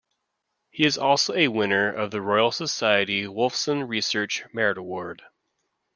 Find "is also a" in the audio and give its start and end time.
0.83-1.49